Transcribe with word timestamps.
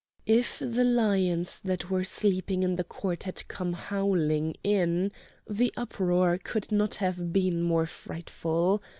If 0.25 0.57
the 0.57 0.83
lions 0.83 1.61
that 1.61 1.91
were 1.91 2.03
sleeping 2.03 2.63
in 2.63 2.75
the 2.75 2.83
court 2.83 3.21
had 3.21 3.47
come 3.47 3.73
howling 3.73 4.55
in, 4.63 5.11
the 5.47 5.71
uproar 5.77 6.39
could 6.43 6.71
not 6.71 6.95
have 6.95 7.31
been 7.31 7.61
more 7.61 7.85
frightful. 7.85 8.81